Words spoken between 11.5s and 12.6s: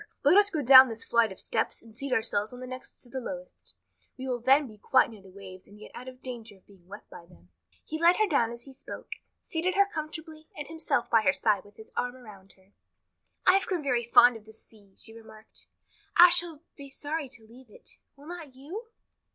with his arm around